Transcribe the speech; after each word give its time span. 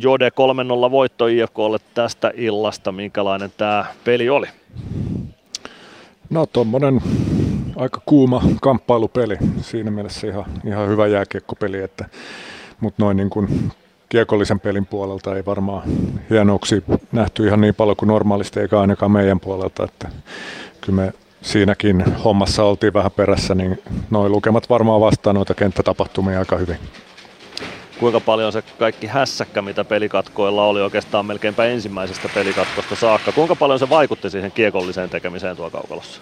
Jode 0.00 0.28
3-0 0.88 0.90
voitto 0.90 1.26
IFKlle 1.26 1.78
tästä 1.94 2.32
illasta. 2.34 2.92
Minkälainen 2.92 3.52
tämä 3.56 3.84
peli 4.04 4.28
oli? 4.28 4.46
No 6.30 6.46
tuommoinen 6.46 7.00
aika 7.76 8.00
kuuma 8.06 8.42
kamppailupeli. 8.62 9.36
Siinä 9.60 9.90
mielessä 9.90 10.26
ihan, 10.26 10.44
ihan 10.66 10.88
hyvä 10.88 11.06
jääkiekkopeli, 11.06 11.82
että, 11.82 12.04
mutta 12.80 13.02
noin 13.02 13.16
niin 13.16 13.30
kuin 13.30 13.72
kiekollisen 14.08 14.60
pelin 14.60 14.86
puolelta 14.86 15.36
ei 15.36 15.44
varmaan 15.46 15.82
hienouksia 16.30 16.80
nähty 17.12 17.46
ihan 17.46 17.60
niin 17.60 17.74
paljon 17.74 17.96
kuin 17.96 18.08
normaalisti, 18.08 18.60
eikä 18.60 18.80
ainakaan 18.80 19.10
meidän 19.10 19.40
puolelta, 19.40 19.84
että 19.84 20.08
kyllä 20.80 21.02
me 21.02 21.12
siinäkin 21.42 22.04
hommassa 22.24 22.64
oltiin 22.64 22.94
vähän 22.94 23.12
perässä, 23.12 23.54
niin 23.54 23.82
noin 24.10 24.32
lukemat 24.32 24.70
varmaan 24.70 25.00
vastaa 25.00 25.32
noita 25.32 25.54
kenttätapahtumia 25.54 26.38
aika 26.38 26.56
hyvin. 26.56 26.76
Kuinka 28.00 28.20
paljon 28.20 28.52
se 28.52 28.62
kaikki 28.78 29.06
hässäkkä, 29.06 29.62
mitä 29.62 29.84
pelikatkoilla 29.84 30.64
oli 30.64 30.80
oikeastaan 30.80 31.26
melkeinpä 31.26 31.64
ensimmäisestä 31.64 32.28
pelikatkosta 32.34 32.96
saakka, 32.96 33.32
kuinka 33.32 33.56
paljon 33.56 33.78
se 33.78 33.88
vaikutti 33.88 34.30
siihen 34.30 34.52
kiekolliseen 34.52 35.10
tekemiseen 35.10 35.56
tuo 35.56 35.70
kaukalossa? 35.70 36.20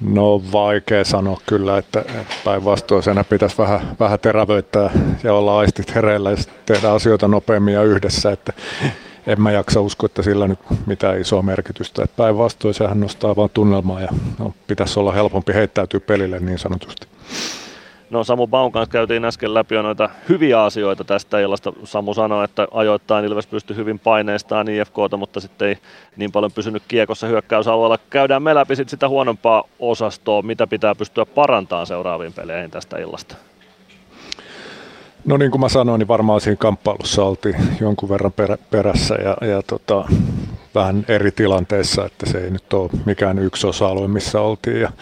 No 0.00 0.42
vaikea 0.52 1.04
sanoa 1.04 1.40
kyllä, 1.46 1.78
että, 1.78 2.04
päinvastoin 2.44 3.02
sen 3.02 3.24
pitäisi 3.28 3.58
vähän, 3.58 3.96
vähän 4.00 4.20
terävöittää 4.20 4.90
ja 5.22 5.34
olla 5.34 5.58
aistit 5.58 5.94
hereillä 5.94 6.30
ja 6.30 6.36
tehdä 6.66 6.90
asioita 6.90 7.28
nopeammin 7.28 7.74
ja 7.74 7.82
yhdessä, 7.82 8.32
että 8.32 8.52
en 9.26 9.42
mä 9.42 9.52
jaksa 9.52 9.80
uskoa, 9.80 10.06
että 10.06 10.22
sillä 10.22 10.48
nyt 10.48 10.58
mitään 10.86 11.20
isoa 11.20 11.42
merkitystä. 11.42 12.06
Päinvastoin 12.16 12.74
sehän 12.74 13.00
nostaa 13.00 13.36
vaan 13.36 13.50
tunnelmaa 13.54 14.00
ja 14.00 14.08
no, 14.38 14.54
pitäisi 14.66 15.00
olla 15.00 15.12
helpompi 15.12 15.54
heittäytyä 15.54 16.00
pelille 16.00 16.40
niin 16.40 16.58
sanotusti. 16.58 17.06
No 18.14 18.24
Samu 18.24 18.46
Baun 18.46 18.72
kanssa 18.72 18.92
käytiin 18.92 19.24
äsken 19.24 19.54
läpi 19.54 19.74
jo 19.74 19.82
noita 19.82 20.10
hyviä 20.28 20.62
asioita 20.62 21.04
tästä 21.04 21.40
illasta. 21.40 21.72
Samu 21.84 22.14
sanoi, 22.14 22.44
että 22.44 22.68
ajoittain 22.70 23.24
Ilves 23.24 23.46
pystyi 23.46 23.76
hyvin 23.76 23.98
paineistaan 23.98 24.68
IFKta, 24.68 25.16
mutta 25.16 25.40
sitten 25.40 25.68
ei 25.68 25.78
niin 26.16 26.32
paljon 26.32 26.52
pysynyt 26.52 26.82
kiekossa 26.88 27.26
hyökkäysalueella. 27.26 27.98
Käydään 28.10 28.42
me 28.42 28.54
läpi 28.54 28.76
sit 28.76 28.88
sitä 28.88 29.08
huonompaa 29.08 29.64
osastoa, 29.78 30.42
mitä 30.42 30.66
pitää 30.66 30.94
pystyä 30.94 31.26
parantamaan 31.26 31.86
seuraaviin 31.86 32.32
peleihin 32.32 32.70
tästä 32.70 32.98
illasta. 32.98 33.36
No 35.24 35.36
niin 35.36 35.50
kuin 35.50 35.60
mä 35.60 35.68
sanoin, 35.68 35.98
niin 35.98 36.08
varmaan 36.08 36.40
siinä 36.40 36.56
kamppailussa 36.56 37.24
oltiin 37.24 37.56
jonkun 37.80 38.08
verran 38.08 38.32
perä, 38.32 38.58
perässä 38.70 39.14
ja, 39.14 39.48
ja 39.48 39.62
tota, 39.62 40.04
vähän 40.74 41.04
eri 41.08 41.30
tilanteissa, 41.30 42.04
että 42.04 42.30
se 42.30 42.38
ei 42.38 42.50
nyt 42.50 42.72
ole 42.72 42.90
mikään 43.06 43.38
yksi 43.38 43.66
osa-alue, 43.66 44.08
missä 44.08 44.40
oltiin. 44.40 44.80
Ja 44.80 44.92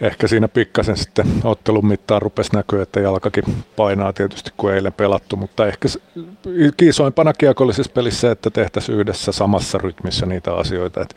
ehkä 0.00 0.28
siinä 0.28 0.48
pikkasen 0.48 0.96
sitten 0.96 1.26
ottelun 1.44 1.86
mittaan 1.86 2.22
rupesi 2.22 2.52
näkyä, 2.52 2.82
että 2.82 3.00
jalkakin 3.00 3.44
painaa 3.76 4.12
tietysti 4.12 4.50
kuin 4.56 4.74
eilen 4.74 4.92
pelattu, 4.92 5.36
mutta 5.36 5.66
ehkä 5.66 5.88
kiisoimpana 6.76 7.32
kiekollisessa 7.32 7.92
pelissä, 7.92 8.30
että 8.30 8.50
tehtäisiin 8.50 8.98
yhdessä 8.98 9.32
samassa 9.32 9.78
rytmissä 9.78 10.26
niitä 10.26 10.54
asioita. 10.54 11.02
Että 11.02 11.14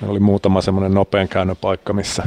meillä 0.00 0.12
oli 0.12 0.20
muutama 0.20 0.60
semmoinen 0.60 0.94
nopean 0.94 1.28
käynnön 1.28 1.56
paikka, 1.56 1.92
missä 1.92 2.22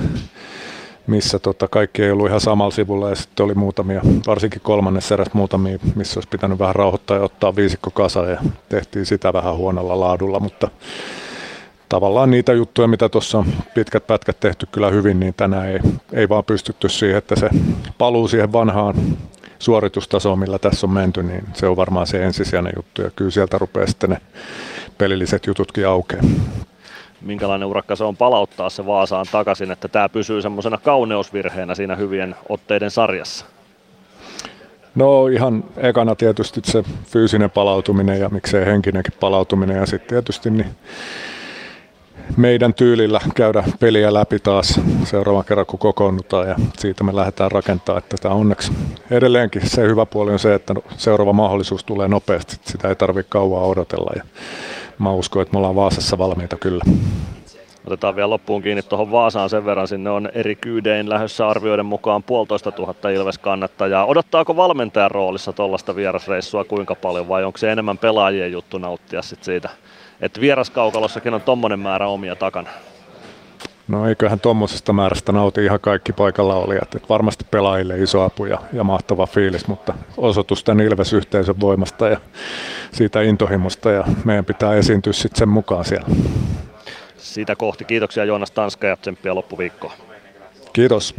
missä 1.07 1.39
tota, 1.39 1.67
kaikki 1.67 2.03
ei 2.03 2.11
ollut 2.11 2.27
ihan 2.27 2.41
samalla 2.41 2.71
sivulla 2.71 3.09
ja 3.09 3.15
sitten 3.15 3.43
oli 3.43 3.53
muutamia, 3.53 4.01
varsinkin 4.27 4.61
kolmannessa 4.61 5.15
erässä 5.15 5.31
muutamia, 5.33 5.79
missä 5.95 6.17
olisi 6.17 6.29
pitänyt 6.29 6.59
vähän 6.59 6.75
rauhoittaa 6.75 7.17
ja 7.17 7.23
ottaa 7.23 7.55
viisikko 7.55 7.91
kasa 7.91 8.25
ja 8.29 8.41
tehtiin 8.69 9.05
sitä 9.05 9.33
vähän 9.33 9.55
huonolla 9.55 9.99
laadulla, 9.99 10.39
mutta 10.39 10.69
tavallaan 11.91 12.31
niitä 12.31 12.53
juttuja, 12.53 12.87
mitä 12.87 13.09
tuossa 13.09 13.37
on 13.37 13.45
pitkät 13.73 14.07
pätkät 14.07 14.39
tehty 14.39 14.67
kyllä 14.71 14.89
hyvin, 14.89 15.19
niin 15.19 15.33
tänään 15.37 15.69
ei, 15.69 15.79
ei 16.13 16.29
vaan 16.29 16.43
pystytty 16.43 16.89
siihen, 16.89 17.17
että 17.17 17.35
se 17.35 17.49
paluu 17.97 18.27
siihen 18.27 18.53
vanhaan 18.53 18.95
suoritustasoon, 19.59 20.39
millä 20.39 20.59
tässä 20.59 20.87
on 20.87 20.93
menty, 20.93 21.23
niin 21.23 21.43
se 21.53 21.67
on 21.67 21.77
varmaan 21.77 22.07
se 22.07 22.23
ensisijainen 22.23 22.73
juttu 22.75 23.01
ja 23.01 23.09
kyllä 23.15 23.31
sieltä 23.31 23.57
rupeaa 23.57 23.87
sitten 23.87 24.09
ne 24.09 24.17
pelilliset 24.97 25.47
jututkin 25.47 25.87
aukeaa 25.87 26.23
minkälainen 27.21 27.67
urakka 27.67 27.95
se 27.95 28.03
on 28.03 28.17
palauttaa 28.17 28.69
se 28.69 28.85
Vaasaan 28.85 29.25
takaisin, 29.31 29.71
että 29.71 29.87
tämä 29.87 30.09
pysyy 30.09 30.41
semmoisena 30.41 30.77
kauneusvirheenä 30.77 31.75
siinä 31.75 31.95
hyvien 31.95 32.35
otteiden 32.49 32.91
sarjassa? 32.91 33.45
No 34.95 35.27
ihan 35.27 35.63
ekana 35.77 36.15
tietysti 36.15 36.61
se 36.63 36.83
fyysinen 37.05 37.51
palautuminen 37.51 38.19
ja 38.19 38.29
miksei 38.29 38.65
henkinenkin 38.65 39.13
palautuminen 39.19 39.77
ja 39.77 39.85
sitten 39.85 40.09
tietysti 40.09 40.49
niin 40.49 40.75
meidän 42.37 42.73
tyylillä 42.73 43.21
käydä 43.35 43.63
peliä 43.79 44.13
läpi 44.13 44.39
taas 44.39 44.79
seuraavan 45.03 45.45
kerran 45.45 45.65
kun 45.65 45.79
kokoonnutaan 45.79 46.47
ja 46.47 46.55
siitä 46.79 47.03
me 47.03 47.15
lähdetään 47.15 47.51
rakentamaan, 47.51 48.03
että 48.03 48.17
tämä 48.21 48.35
onneksi 48.35 48.71
edelleenkin 49.11 49.69
se 49.69 49.81
hyvä 49.81 50.05
puoli 50.05 50.31
on 50.31 50.39
se, 50.39 50.53
että 50.53 50.75
seuraava 50.97 51.33
mahdollisuus 51.33 51.83
tulee 51.83 52.07
nopeasti, 52.07 52.57
sitä 52.65 52.89
ei 52.89 52.95
tarvitse 52.95 53.29
kauan 53.29 53.63
odotella 53.63 54.11
ja 54.15 54.23
mä 54.99 55.11
uskon, 55.11 55.41
että 55.41 55.51
me 55.51 55.57
ollaan 55.57 55.75
Vaasassa 55.75 56.17
valmiita 56.17 56.57
kyllä. 56.57 56.83
Otetaan 57.85 58.15
vielä 58.15 58.29
loppuun 58.29 58.61
kiinni 58.61 58.81
tuohon 58.81 59.11
Vaasaan 59.11 59.49
sen 59.49 59.65
verran. 59.65 59.87
Sinne 59.87 60.09
on 60.09 60.29
eri 60.33 60.55
kyydein 60.55 61.09
lähdössä 61.09 61.47
arvioiden 61.47 61.85
mukaan 61.85 62.23
puolitoista 62.23 62.71
tuhatta 62.71 63.09
Ilves 63.09 63.37
kannattajaa. 63.37 64.05
Odottaako 64.05 64.55
valmentajan 64.55 65.11
roolissa 65.11 65.53
tuollaista 65.53 65.95
vierasreissua 65.95 66.63
kuinka 66.63 66.95
paljon 66.95 67.27
vai 67.27 67.43
onko 67.43 67.57
se 67.57 67.71
enemmän 67.71 67.97
pelaajien 67.97 68.51
juttu 68.51 68.77
nauttia 68.77 69.21
sit 69.21 69.43
siitä, 69.43 69.69
että 70.21 70.41
vieraskaukalossakin 70.41 71.33
on 71.33 71.41
tommonen 71.41 71.79
määrä 71.79 72.07
omia 72.07 72.35
takana? 72.35 72.69
No 73.87 74.07
eiköhän 74.07 74.39
tuommoisesta 74.39 74.93
määrästä 74.93 75.31
nauti 75.31 75.65
ihan 75.65 75.79
kaikki 75.79 76.13
paikalla 76.13 76.55
olijat. 76.55 76.95
Et 76.95 77.09
varmasti 77.09 77.45
pelaajille 77.51 77.99
iso 77.99 78.21
apu 78.21 78.45
ja, 78.45 78.57
ja 78.73 78.83
mahtava 78.83 79.25
fiilis, 79.25 79.67
mutta 79.67 79.93
osoitus 80.17 80.63
tämän 80.63 80.85
Ilves-yhteisön 80.85 81.59
voimasta 81.59 82.07
ja 82.07 82.17
siitä 82.91 83.21
intohimosta 83.21 83.91
ja 83.91 84.03
meidän 84.25 84.45
pitää 84.45 84.73
esiintyä 84.73 85.13
sitten 85.13 85.39
sen 85.39 85.49
mukaan 85.49 85.85
siellä. 85.85 86.07
Sitä 87.31 87.55
kohti. 87.55 87.85
Kiitoksia 87.85 88.25
Joonas 88.25 88.51
Tanska 88.51 88.87
ja 88.87 88.97
tsemppiä 88.97 89.35
loppuviikkoa. 89.35 89.93
Kiitos. 90.73 91.15